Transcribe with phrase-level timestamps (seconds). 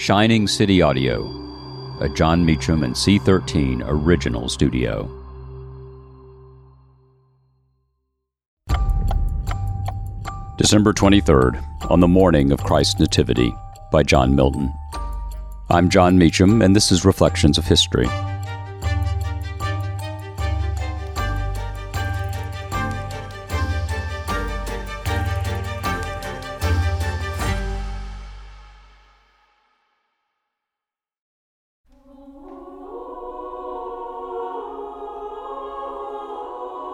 [0.00, 1.26] Shining City Audio,
[2.00, 5.02] a Jon Meacham and C13 original studio.
[10.56, 13.54] December 23rd, on the morning of Christ's Nativity,
[13.92, 14.72] by John Milton.
[15.68, 18.08] I'm Jon Meacham, and this is Reflections of History.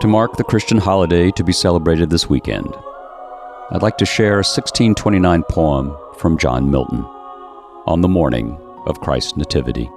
[0.00, 2.76] To mark the Christian holiday to be celebrated this weekend,
[3.70, 7.02] I'd like to share a 1629 poem from John Milton
[7.86, 9.88] on the morning of Christ's Nativity.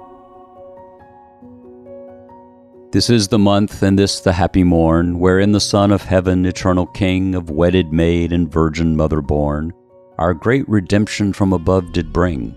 [2.92, 6.86] This is the month, and this the happy morn, wherein the Son of Heaven, eternal
[6.86, 9.70] King, of wedded maid and virgin mother born,
[10.16, 12.54] our great redemption from above did bring.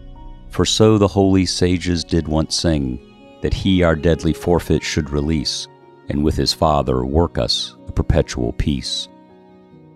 [0.49, 2.99] For so the holy sages did once sing,
[3.41, 5.67] that he our deadly forfeit should release
[6.09, 9.07] and with his Father work us a perpetual peace.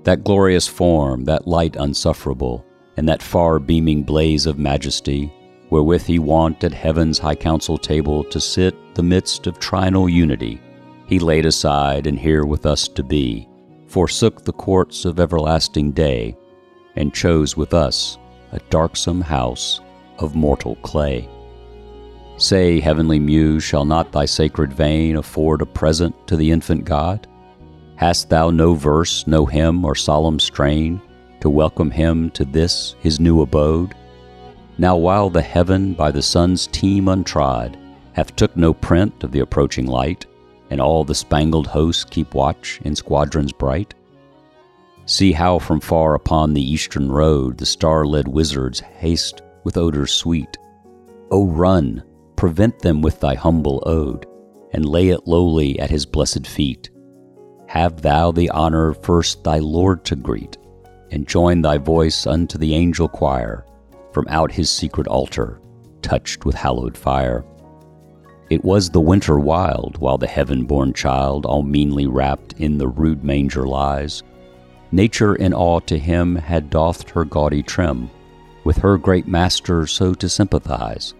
[0.03, 5.31] That glorious form, that light unsufferable, and that far beaming blaze of majesty,
[5.69, 10.61] wherewith he wont at heaven's high council table to sit the midst of trinal unity,
[11.07, 13.47] he laid aside and here with us to be,
[13.87, 16.35] forsook the courts of everlasting day,
[16.95, 18.17] and chose with us
[18.51, 19.79] a darksome house
[20.19, 21.29] of mortal clay.
[22.37, 27.27] Say, heavenly muse, shall not thy sacred vein afford a present to the infant God?
[27.95, 31.01] Hast thou no verse, no hymn, or solemn strain
[31.41, 33.95] to welcome him to this his new abode?
[34.77, 37.75] Now while the heaven by the sun's team untrod
[38.13, 40.27] hath took no print of the approaching light,
[40.69, 43.95] and all the spangled hosts keep watch in squadrons bright,
[45.07, 50.57] See how from far upon the eastern road the star-led wizards haste with odors sweet.
[51.31, 52.03] O run,
[52.37, 54.25] prevent them with thy humble ode,
[54.71, 56.89] and lay it lowly at his blessed feet.
[57.67, 60.57] Have thou the honor first thy Lord to greet,
[61.11, 63.65] and join thy voice unto the angel choir
[64.13, 65.59] from out his secret altar,
[66.01, 67.43] touched with hallowed fire.
[68.49, 72.87] It was the winter wild, while the heaven born child, all meanly wrapped in the
[72.87, 74.23] rude manger lies.
[74.91, 78.09] Nature in awe to him had doffed her gaudy trim,
[78.63, 81.13] with her great master so to sympathize.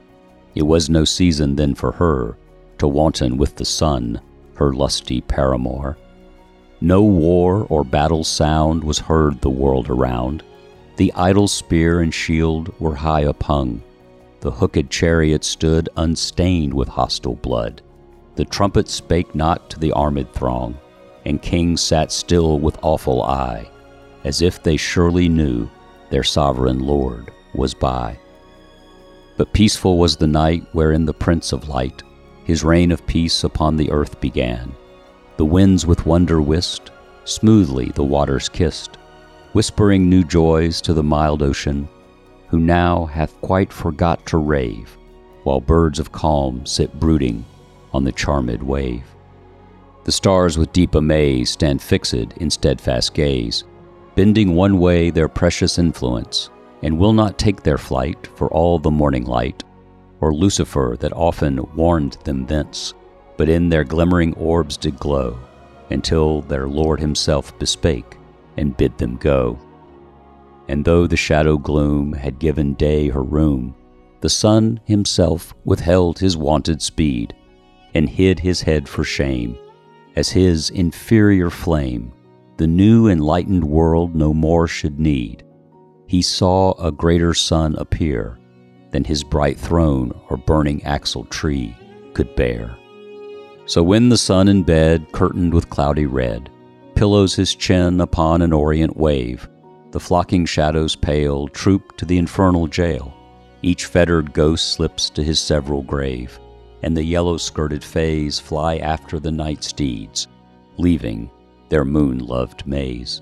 [0.58, 2.36] It was no season then for her
[2.80, 4.20] to wanton with the sun,
[4.56, 6.00] her lusty paramour.
[6.82, 10.42] No war or battle sound was heard the world around.
[10.96, 13.82] The idle spear and shield were high uphung.
[14.40, 17.84] The hooked chariot stood unstained with hostile blood.
[18.34, 20.76] The trumpet spake not to the armed throng,
[21.24, 23.70] and kings sat still with awful eye,
[24.24, 25.70] as if they surely knew
[26.10, 28.18] their sovereign Lord was by.
[29.38, 32.04] But peaceful was the night wherein the Prince of Light
[32.48, 34.74] his reign of peace upon the earth began.
[35.36, 36.92] The winds with wonder whist,
[37.26, 38.96] smoothly the waters kissed,
[39.52, 41.90] whispering new joys to the mild ocean,
[42.48, 44.98] who now hath quite forgot to rave,
[45.44, 47.44] while birds of calm sit brooding
[47.94, 49.04] on the charmed wave.
[50.06, 53.66] The stars with deep amaze stand fixed in steadfast gaze,
[54.16, 56.50] bending one way their precious influence,
[56.84, 59.64] and will not take their flight for all the morning light,
[60.22, 62.94] or Lucifer that often warned them thence,
[63.38, 65.40] but in their glimmering orbs did glow,
[65.90, 68.18] until their Lord himself bespake,
[68.58, 69.60] and bid them go.
[70.68, 73.76] And though the shadow gloom had given day her room,
[74.22, 77.36] the sun himself withheld his wonted speed,
[77.94, 79.58] and hid his head for shame,
[80.16, 82.12] as his inferior flame
[82.58, 85.44] the new enlightened world no more should need
[86.08, 88.40] he saw a greater sun appear
[88.92, 91.76] than his bright throne or burning axle tree
[92.14, 92.76] could bear.
[93.66, 96.50] So when the sun in bed, curtained with cloudy red,
[96.96, 99.48] pillows his chin upon an orient wave,
[99.92, 103.14] the flocking shadows pale troop to the infernal jail.
[103.62, 106.40] Each fettered ghost slips to his several grave,
[106.84, 110.28] and the yellow skirted fays fly after the night steeds,
[110.78, 111.30] leaving
[111.70, 113.22] their moon loved maze.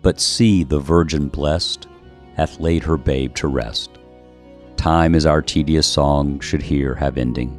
[0.00, 1.86] But see, the Virgin blessed
[2.36, 3.98] hath laid her babe to rest.
[4.76, 7.58] Time as our tedious song should here have ending.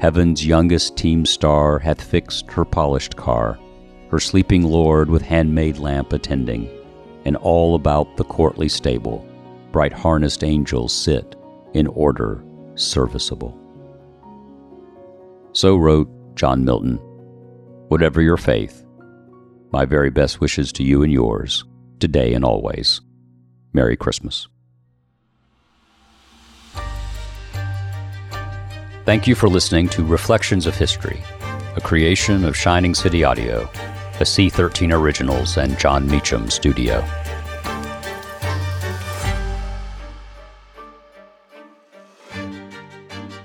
[0.00, 3.58] Heaven's youngest team star hath fixed her polished car,
[4.10, 6.68] her sleeping Lord with handmaid lamp attending,
[7.24, 9.26] and all about the courtly stable,
[9.72, 11.34] bright harnessed angels sit
[11.74, 12.42] in order
[12.76, 13.58] serviceable.
[15.52, 16.96] So wrote John Milton.
[17.88, 18.84] Whatever your faith,
[19.72, 21.64] my very best wishes to you and yours,
[21.98, 23.00] today and always.
[23.76, 24.48] Merry Christmas.
[29.04, 31.22] Thank you for listening to Reflections of History,
[31.76, 33.64] a creation of Shining City Audio,
[34.18, 37.06] a C13 Originals and Jon Meacham studio.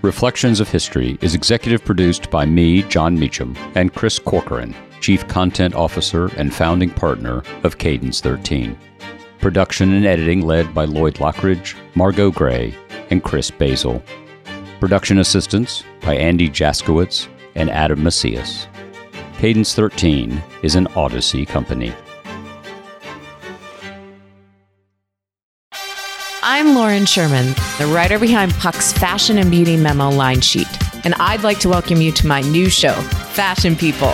[0.01, 5.75] Reflections of History is executive produced by me, Jon Meacham, and Chris Corcoran, Chief Content
[5.75, 8.77] Officer and founding partner of Cadence 13.
[9.41, 12.75] Production and editing led by Lloyd Lockridge, Margot Gray,
[13.09, 14.03] and Chris Basil.
[14.79, 18.67] Production assistance by Andy Jaskowitz and Adam Macias.
[19.39, 21.91] Cadence 13 is an Odyssey company.
[26.43, 30.67] I'm Lauren Sherman, the writer behind Puck's Fashion and Beauty Memo line sheet,
[31.03, 32.93] and I'd like to welcome you to my new show,
[33.33, 34.13] Fashion People.